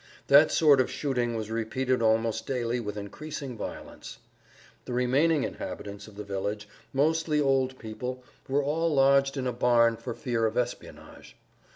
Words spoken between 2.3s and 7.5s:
daily with increasing violence. The remaining inhabitants of the village, mostly